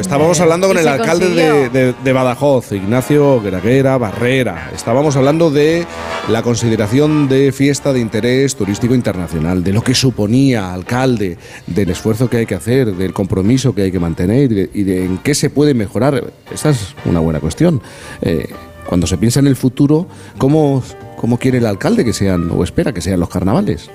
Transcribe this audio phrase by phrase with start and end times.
[0.00, 4.70] Estábamos Eh, hablando con el alcalde de, de- de Badajoz, Ignacio Graguera Barrera.
[4.74, 5.86] Estábamos hablando de
[6.28, 11.36] la consideración de fiesta de interés turístico internacional, de lo que suponía, alcalde,
[11.66, 14.82] del esfuerzo que hay que hacer, del compromiso que hay que mantener y de, y
[14.84, 16.32] de en qué se puede mejorar.
[16.52, 17.82] Esta es una buena cuestión.
[18.22, 18.48] Eh,
[18.86, 20.06] cuando se piensa en el futuro,
[20.38, 20.82] ¿cómo,
[21.16, 23.90] ¿cómo quiere el alcalde que sean o espera que sean los carnavales?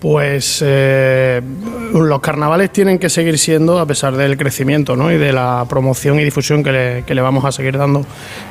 [0.00, 1.40] Pues eh,
[1.92, 5.10] los carnavales tienen que seguir siendo, a pesar del crecimiento ¿no?
[5.10, 8.04] y de la promoción y difusión que le, que le vamos a seguir dando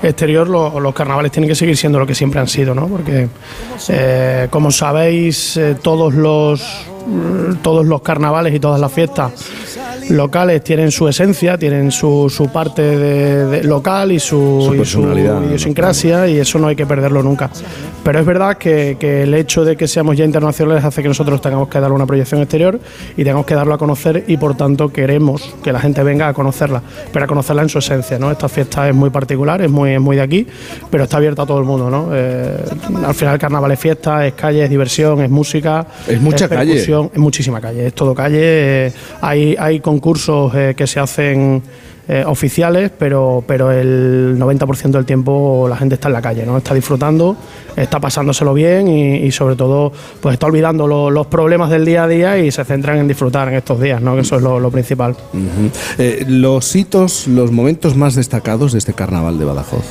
[0.03, 2.87] exterior, lo- los carnavales tienen que seguir siendo lo que siempre han sido, ¿no?
[2.89, 3.29] porque
[3.87, 6.85] eh, como sabéis, eh, todos los
[7.61, 9.31] todos los carnavales y todas las fiestas
[10.09, 14.77] locales tienen su esencia, tienen su, su parte de, de local y su, Su y
[14.77, 15.47] personalidad, ¿no?
[15.47, 17.49] idiosincrasia y eso no hay que perderlo nunca.
[18.03, 21.41] Pero es verdad que, que el hecho de que seamos ya internacionales hace que nosotros
[21.41, 22.79] tengamos que dar una proyección exterior
[23.17, 26.33] y tengamos que darlo a conocer y por tanto queremos que la gente venga a
[26.33, 28.17] conocerla, pero a conocerla en su esencia.
[28.17, 28.31] ¿no?
[28.31, 30.47] Esta fiesta es muy particular, es muy, es muy de aquí,
[30.89, 31.89] pero está abierta a todo el mundo.
[31.89, 32.09] ¿no?
[32.13, 32.55] Eh,
[33.05, 35.85] al final el carnaval es fiesta, es calle, es diversión, es música.
[36.07, 36.71] Es mucha calle.
[36.71, 38.37] percusión, Es muchísima calle, es todo calle.
[38.39, 41.61] eh, hay, hay concursos eh, que se hacen
[42.07, 46.57] eh, oficiales, pero, pero el 90% del tiempo la gente está en la calle, ¿no?
[46.57, 47.35] Está disfrutando,
[47.75, 52.07] está pasándoselo bien y, sobre todo pues está olvidando lo- los problemas del día a
[52.07, 54.15] día y se centran en disfrutar en estos días, ¿no?
[54.15, 55.15] Que eso es lo, principal.
[55.97, 59.83] Eh, los hitos, los momentos más destacados de este carnaval de Badajoz.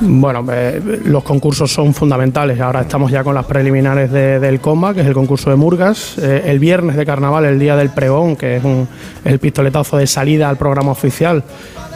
[0.00, 2.60] Bueno, eh, los concursos son fundamentales.
[2.60, 6.16] Ahora estamos ya con las preliminares de- del Comba, que es el concurso de Murgas.
[6.18, 8.88] Eh, el viernes de carnaval, el día del pregón, que es un-
[9.24, 11.42] el pistoletazo de salida al programa oficial,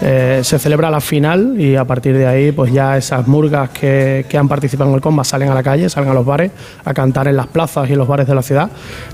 [0.03, 4.27] eh, se celebra la final y a partir de ahí, pues ya esas murgas que,
[4.29, 6.51] que han participado en el Comba salen a la calle, salen a los bares
[6.85, 8.71] a cantar en las plazas y en los bares de la ciudad.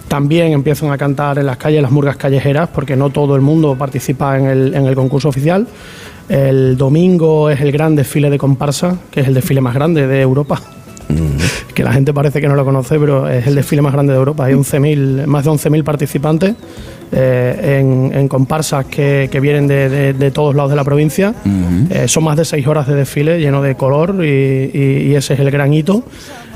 [0.08, 3.76] También empiezan a cantar en las calles las murgas callejeras, porque no todo el mundo
[3.76, 5.66] participa en el, en el concurso oficial.
[6.30, 10.20] El domingo es el gran desfile de comparsa, que es el desfile más grande de
[10.20, 10.62] Europa.
[11.74, 14.18] Que la gente parece que no lo conoce, pero es el desfile más grande de
[14.20, 14.44] Europa.
[14.44, 16.54] Hay 11.000, más de 11.000 participantes
[17.10, 21.34] eh, en, en comparsas que, que vienen de, de- de todos lados de la provincia.
[21.90, 24.28] Eh, son más de seis horas de desfile lleno de color y,
[24.72, 26.04] y- y ese es el gran hito.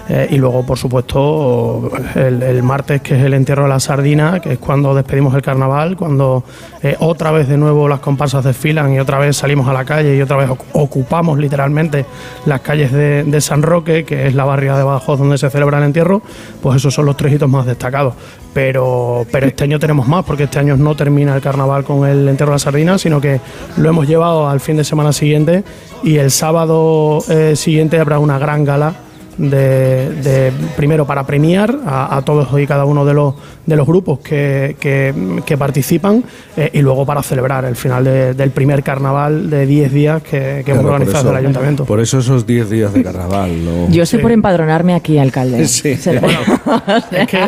[0.06, 4.53] Eh, y luego, por supuesto, el, martes, que es el entierro de la sardina, que
[4.53, 6.44] es cuando despedimos el carnaval, cuando
[6.82, 10.14] eh, otra vez de nuevo las comparsas desfilan y otra vez salimos a la calle
[10.14, 12.04] y otra vez oc- ocupamos literalmente
[12.44, 15.78] las calles de, de San Roque, que es la barriada de Badajoz donde se celebra
[15.78, 16.20] el entierro,
[16.62, 18.12] pues esos son los tres hitos más destacados.
[18.53, 22.28] Pero, pero este año tenemos más, porque este año no termina el carnaval con el
[22.28, 23.41] entierro de la sardina, sino que
[23.78, 25.64] lo hemos llevado al fin de semana siguiente
[26.03, 28.94] y el sábado eh, siguiente habrá una gran gala
[29.39, 33.34] de, de- primero para premiar a, a todos y cada uno de los,
[33.67, 35.15] de los grupos que, que-
[35.45, 36.22] que participan
[36.56, 40.62] eh, y luego para celebrar el final de- del primer carnaval de 10 días que,
[40.65, 41.84] que hemos Claro, organizado el ayuntamiento.
[41.84, 43.65] Por eso esos 10 días de carnaval.
[43.65, 43.91] ¿no?
[43.91, 45.67] Yo estoy por empadronarme aquí, alcalde.
[45.67, 45.97] Sí.
[45.97, 47.41] Se- Es que,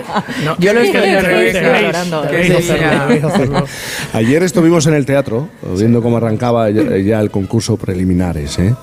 [0.45, 2.23] no, Yo lo estoy- valorando.
[2.31, 2.73] Sí, sí.
[4.13, 8.59] Ayer estuvimos en el teatro viendo cómo arrancaba ya, ya el concurso preliminares.
[8.59, 8.75] ¿eh?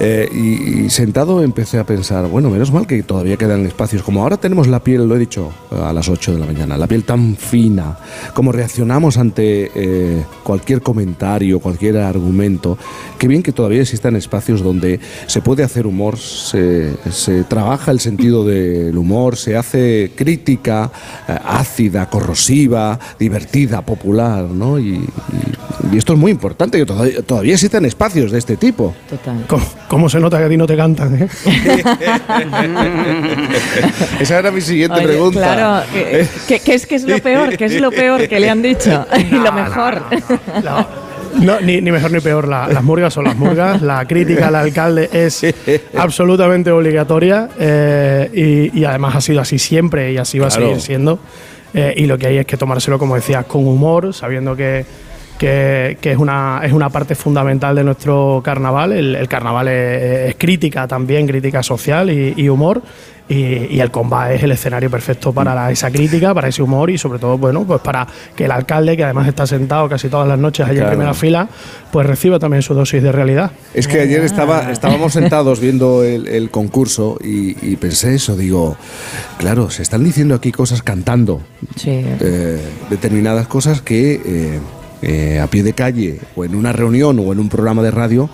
[0.00, 4.02] Eh, y, y sentado empecé a pensar, bueno, menos mal que todavía quedan espacios.
[4.02, 6.86] Como ahora tenemos la piel, lo he dicho a las 8 de la mañana, la
[6.86, 7.96] piel tan fina,
[8.34, 12.78] como reaccionamos ante eh, cualquier comentario, cualquier argumento.
[13.18, 18.00] Qué bien que todavía existan espacios donde se puede hacer humor, se, se trabaja el
[18.00, 20.90] sentido del humor, se hace crítica
[21.28, 24.78] eh, ácida, corrosiva, divertida, popular, ¿no?
[24.78, 25.00] Y,
[25.90, 28.94] y- esto es muy importante, que todavía, todavía existen espacios de este tipo.
[29.08, 29.44] Total.
[29.48, 31.22] ¿Cómo, cómo se nota que a ti no te cantan?
[31.22, 31.28] eh?
[34.20, 35.40] Esa era mi siguiente Oye, pregunta.
[35.40, 35.86] Claro,
[36.48, 37.56] ¿qué, qué es que es lo peor?
[37.56, 39.06] ¿Qué es lo peor que le han dicho?
[39.30, 40.02] y lo mejor.
[40.62, 40.86] No,
[41.40, 42.48] no, ni, ni mejor ni peor.
[42.48, 43.82] La- las murgas son las murgas.
[43.82, 45.44] La crítica al alcalde es
[45.96, 50.80] absolutamente obligatoria eh, y, y además ha sido así siempre y así va a seguir
[50.80, 51.18] siendo.
[51.74, 54.84] Eh, y lo que hay es que tomárselo, como decías, con humor, sabiendo que,
[55.42, 58.92] que, que es, una, es una parte fundamental de nuestro carnaval.
[58.92, 62.80] El, el carnaval es, es crítica también, crítica social y, y humor.
[63.28, 63.34] Y,
[63.76, 66.98] y el combate es el escenario perfecto para la- esa crítica, para ese humor y
[66.98, 68.06] sobre todo, bueno, pues para
[68.36, 70.90] que el alcalde, que además está sentado casi todas las noches allí Claro.
[70.90, 71.48] en primera fila,
[71.90, 73.50] pues reciba también su dosis de realidad.
[73.74, 78.76] Es que ayer estaba, estábamos sentados viendo el, el concurso y, y pensé eso, digo,
[79.38, 81.40] claro, se están diciendo aquí cosas cantando,
[81.76, 81.90] Sí.
[82.20, 82.60] eh,
[82.90, 84.58] determinadas cosas que eh,
[85.02, 88.30] eh, a pie de calle o en una reunión o en un programa de radio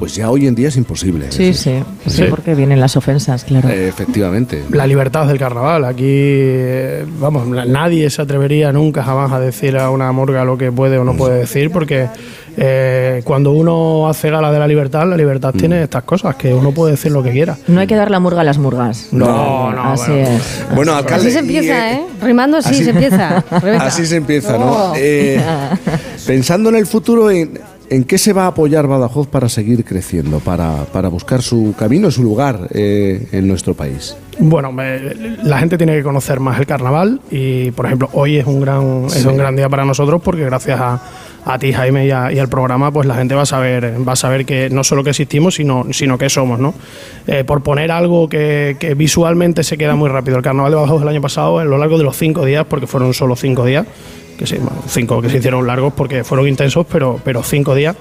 [0.00, 1.26] pues ya hoy en día es imposible.
[1.30, 1.74] Sí, sí,
[2.06, 2.24] sí, Sí.
[2.30, 3.68] porque vienen las ofensas, claro.
[3.68, 4.64] Eh, efectivamente.
[4.70, 5.84] La libertad del carnaval.
[5.84, 10.56] Aquí, eh, vamos, na- nadie se atrevería nunca jamás a decir a una murga lo
[10.56, 12.08] que puede o no puede decir, porque
[12.56, 16.72] eh, cuando uno hace gala de la libertad, la libertad tiene estas cosas, que uno
[16.72, 17.58] puede decir lo que quiera.
[17.68, 19.08] No hay que dar la murga a las murgas.
[19.12, 20.28] No, no, Así bueno.
[20.28, 20.64] es.
[20.74, 21.26] Bueno, alcalde.
[21.26, 22.06] Así se empieza, eh, ¿eh?
[22.22, 23.44] Rimando así, así- se empieza.
[23.60, 23.84] Rebeca.
[23.84, 24.64] Así se empieza, ¿no?
[24.72, 24.92] Oh.
[24.96, 25.38] Eh,
[26.26, 27.58] pensando en el futuro, en,
[27.90, 32.10] ¿en qué se va a apoyar Badajoz para seguir creciendo, para, para buscar su camino,
[32.10, 34.16] su lugar eh, en nuestro país?
[34.38, 34.98] Bueno, me-
[35.42, 39.04] la gente tiene que conocer más el carnaval y, por ejemplo, hoy es un gran,
[39.06, 41.02] es un gran día para nosotros porque gracias a,
[41.44, 44.12] a ti, Jaime, y, a- y al programa, pues la gente va a saber, va
[44.12, 46.72] a saber que no solo que existimos, sino, sino que somos, ¿no?
[47.26, 50.38] Eh, por poner algo que, que visualmente se queda muy rápido.
[50.38, 52.86] El carnaval de Badajoz del año pasado, a lo largo de los cinco días, porque
[52.86, 53.84] fueron solo cinco días,
[54.40, 57.94] que sí, bueno, cinco que se hicieron largos porque fueron intensos, pero, pero cinco días,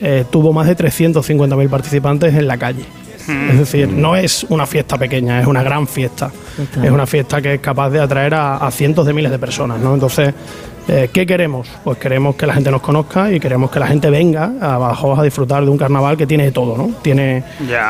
[0.00, 2.84] eh, tuvo más de 350.000 participantes en la calle.
[3.50, 6.30] Es decir, no es una fiesta pequeña, es una gran fiesta.
[6.82, 9.80] Es una fiesta que es capaz de atraer a, a cientos de miles de personas,
[9.80, 9.94] ¿no?
[9.94, 10.32] Entonces,
[10.88, 11.68] eh, ¿qué queremos?
[11.82, 15.18] Pues queremos que la gente nos conozca y queremos que la gente venga a Badajoz
[15.18, 16.90] a disfrutar de un carnaval que tiene de todo, ¿no?
[17.02, 17.42] Tiene,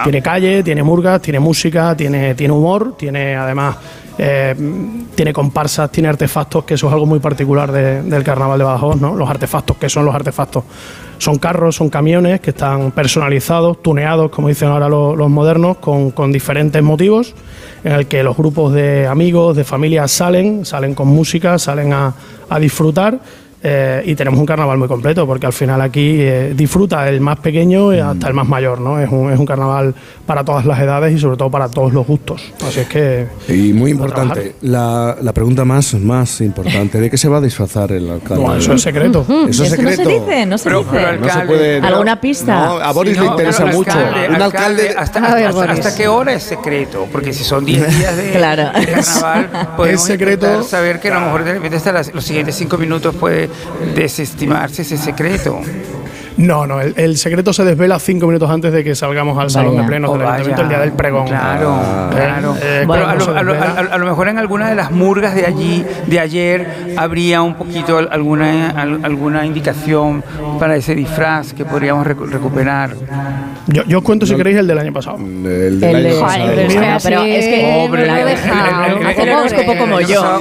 [0.05, 3.77] tiene calle, tiene murgas, tiene música, tiene, tiene humor, tiene además
[4.19, 4.55] eh,
[5.15, 9.01] tiene comparsas, tiene artefactos, que eso es algo muy particular de- del carnaval de Badajoz,
[9.01, 9.15] ¿no?
[9.15, 10.65] Los artefactos, ¿qué son los artefactos?
[11.19, 16.11] Son carros, son camiones que están personalizados, tuneados, como dicen ahora lo- los modernos, con,
[16.11, 17.35] con diferentes motivos,
[17.85, 22.15] en el que los grupos de amigos, de familias salen, salen con música, salen a,
[22.49, 23.19] a disfrutar.
[23.63, 27.39] Eh, y tenemos un carnaval muy completo, porque al final aquí eh, disfruta el más
[27.41, 29.01] pequeño y hasta el más mayor, ¿no?
[29.01, 29.95] Es un, es un carnaval
[30.27, 32.53] para todas las edades y sobre todo para todos los gustos.
[32.67, 37.17] Así es que Y muy a importante, la, la pregunta más, más importante, ¿de qué
[37.17, 38.43] se va a disfrazar el alcalde?
[38.43, 39.25] Bueno, eso es secreto.
[39.29, 40.09] Eso es Eso no se secreto.
[40.11, 40.91] dice, no se Pero- dice.
[40.93, 41.81] pero No se Alcalde, puede.
[41.81, 41.87] no.
[41.89, 42.67] ¿Alguna pista?
[42.67, 43.91] No, a Boris Sí, le no, interesa mucho.
[43.91, 44.89] alcalde, un alcalde.
[44.97, 45.71] hasta, hasta- Boris.
[45.79, 47.07] hasta qué hora es secreto?
[47.11, 48.79] Porque si son 10 días de, Claro.
[48.79, 50.47] de carnaval, podemos secreto.
[50.47, 53.46] intentar saber que a lo mejor de repente hasta las- los siguientes 5 minutos puede
[53.95, 55.61] desestimarse ese secreto.
[56.39, 59.77] No, no, el, el secreto se desvela cinco minutos antes de que salgamos al salón
[59.79, 61.27] de plenos Oh, del ayuntamiento el día del pregón.
[61.27, 62.11] Claro, Ah.
[62.15, 62.55] claro.
[62.77, 64.91] Eh, Pero bueno, a, lo, a lo- a- a lo mejor en alguna de las
[64.91, 70.23] murgas de allí, de ayer, habría un poquito al- alguna, al- alguna indicación
[70.59, 72.95] para ese disfraz que podríamos recu- recuperar.
[73.69, 75.17] Yo, yo os cuento si queréis el del año pasado.
[75.19, 75.43] El
[75.81, 76.47] del El año de- pasado.
[77.03, 79.37] Pero es que lo he el- dejado.
[79.39, 80.41] horóscopo como yo.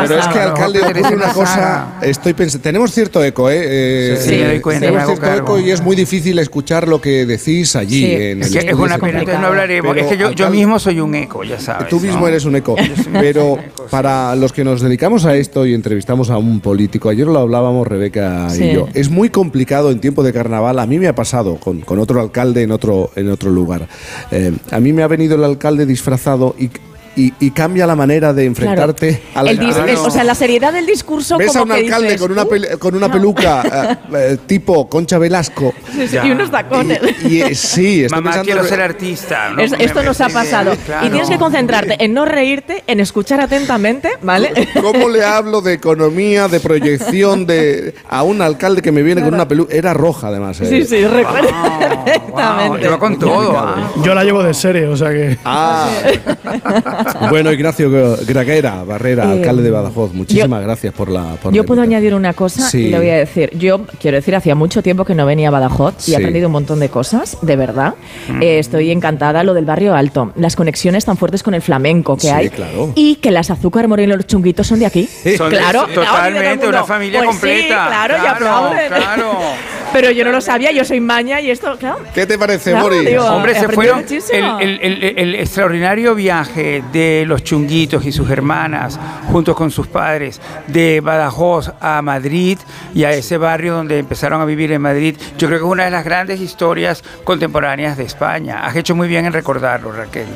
[0.00, 1.86] Pero es que, alcalde, ocurre una cosa.
[2.02, 2.62] Estoy pensando.
[2.62, 3.60] Tenemos cierto eco, ¿eh?
[3.64, 7.26] Eh, Sí, me doy cuenta, Tenemos cierto eco y es muy difícil escuchar lo que
[7.26, 8.04] decís allí.
[8.12, 9.96] Es una pena, entonces no hablaremos.
[9.96, 11.88] Es que yo, mismo soy un eco, ya sabes.
[11.88, 12.28] Tú mismo ¿no?
[12.28, 12.76] eres un eco.
[13.12, 13.82] Pero eco, sí.
[13.90, 17.86] para los que nos dedicamos a esto y entrevistamos a un político, ayer lo hablábamos
[17.86, 18.64] Rebeca Sí.
[18.64, 20.78] y yo, es muy complicado en tiempo de carnaval.
[20.78, 23.88] A mí me ha pasado con, con otro alcalde en otro, en otro lugar.
[24.30, 26.70] Eh, a mí me ha venido el alcalde disfrazado y,
[27.16, 28.70] y, y cambia la manera de Claro.
[28.92, 29.88] enfrentarte a la El dis- Claro.
[29.92, 32.32] el- O sea, la seriedad del discurso Ves a como un que alcalde dices, con
[32.32, 32.78] una, "Uh".
[32.78, 33.62] con una peluca
[34.12, 35.72] eh, eh, tipo Concha Velasco.
[35.94, 37.00] Sí, sí, y unos tacones.
[37.24, 39.50] Y, y, eh, sí, estoy Mamá, pensando- quiero ser artista.
[39.50, 39.62] ¿no?
[39.62, 40.72] Es- esto nos ha Sí, pasado.
[40.86, 41.06] claro.
[41.06, 44.68] Y tienes que concentrarte en no reírte, en escuchar atentamente, ¿vale?
[44.80, 49.34] ¿Cómo le hablo de economía, de proyección de a un alcalde que me viene con
[49.34, 49.74] una peluca?
[49.74, 50.60] Era roja, además.
[50.60, 50.66] eh.
[50.68, 52.78] Sí, sí, recuerdo Wow, wow, perfectamente.
[52.80, 53.74] Lleva con todo.
[54.02, 55.38] Yo la llevo de serie, o sea que.
[55.44, 55.88] Ah.
[57.30, 57.90] bueno, Ignacio
[58.26, 61.36] Graguera, Barrera, Eh, alcalde de Badajoz, muchísimas gracias por la.
[61.42, 62.86] por Yo la puedo añadir una cosa Sí.
[62.86, 63.50] y le voy a decir.
[63.56, 66.12] Yo quiero decir, hacía mucho tiempo que no venía a Badajoz y Sí.
[66.12, 67.94] he aprendido un montón de cosas, de verdad.
[68.40, 72.22] Eh, estoy encantada lo del barrio alto, las conexiones tan fuertes con el flamenco que
[72.22, 72.92] Sí, hay claro.
[72.94, 75.08] y que las azúcar moreno y los chunguitos son de aquí.
[75.36, 77.58] Son de- claro, totalmente, una familia Pues completa.
[77.62, 78.88] Sí, claro, y Claro, aplauden.
[78.88, 79.32] claro.
[79.92, 82.00] Pero yo no lo sabía, yo soy maña y esto, claro.
[82.14, 83.04] ¿Qué te parece, Claro, Boris?
[83.08, 84.04] digo, Hombre, se fueron.
[84.32, 88.98] El, el- el- el extraordinario viaje de los chunguitos y sus hermanas,
[89.30, 92.58] junto con sus padres, de Badajoz a Madrid
[92.94, 95.84] y a ese barrio donde empezaron a vivir en Madrid, yo creo que es una
[95.84, 98.64] de las grandes historias contemporáneas de España.
[98.66, 100.26] Has hecho muy bien en recordarlo, Raquel.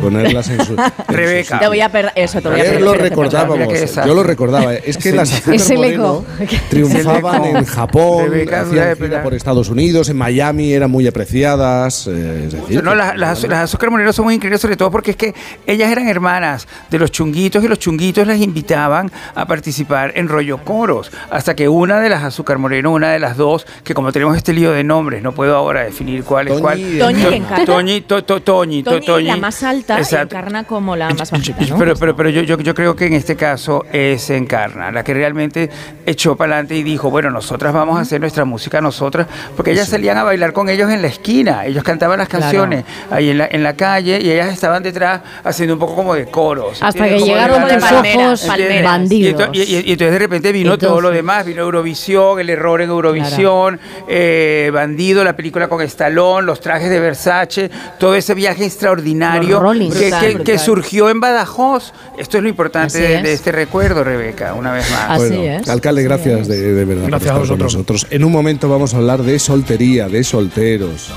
[0.00, 0.76] Ponerlas en su.
[1.08, 1.58] Rebeca.
[1.58, 2.82] Te voy a perder eso, te voy a perder.
[2.82, 3.68] lo recordábamos,
[4.06, 4.74] yo lo recordaba.
[4.74, 5.16] Es que Sí.
[5.16, 6.24] las azúcar moreno
[6.70, 12.06] triunfaban en Japón, hacían gira por Estados Unidos, en Miami eran muy apreciadas.
[12.06, 15.12] eh, es decir, No, las, las, las azúcar morenos son muy increíbles, sobre todo porque
[15.12, 15.34] es que
[15.66, 20.58] ellas eran hermanas de los chunguitos y los chunguitos las invitaban a participar en rollo
[20.58, 21.10] coros.
[21.30, 24.52] Hasta que una de las azúcar moreno, una de las dos, que como tenemos este
[24.52, 26.78] lío de nombres, no puedo ahora definir cuál es cuál.
[26.78, 27.42] y Toñi.
[27.66, 29.26] Toñi, to- to- Toñi, to- Toñi, Toñi.
[29.26, 31.78] la más alta y encarna como la más bajita, ¿no?
[31.78, 35.14] Pero, pero, pero yo, yo, yo creo que en este caso es Encarna, la que
[35.14, 35.70] realmente
[36.06, 39.88] echó para adelante y dijo, bueno, nosotras vamos a hacer nuestra música nosotras, porque ellas
[39.88, 42.42] salían a bailar con ellos en la esquina, ellos cantaban las Claro.
[42.44, 46.14] canciones ahí en la, en la calle y ellas estaban detrás haciendo un poco como
[46.14, 46.82] de coros.
[46.82, 48.84] Hasta que llegaron palmeras, ojos palmeras.
[48.84, 49.48] Bandidos.
[49.52, 52.90] y- y- y entonces de repente vino todo lo demás, vino Eurovisión, el error en
[52.90, 59.59] Eurovisión, eh, Bandido, la película con Stallone, los trajes de Versace, todo ese viaje extraordinario
[59.60, 60.58] Que, Brutal, que- que brutal.
[60.58, 61.92] surgió en Badajoz.
[62.18, 63.22] Esto es lo importante de, es.
[63.22, 65.10] de este recuerdo, Rebeca, una vez más.
[65.10, 65.68] Así Bueno, es.
[65.68, 67.02] Alcalde, gracias de, de verdad.
[67.02, 67.74] por Gracias a estar con vosotros.
[67.74, 68.06] nosotros.
[68.10, 71.10] En un momento vamos a hablar de soltería, de solteros.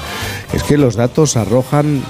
[0.54, 2.02] Es que los datos arrojan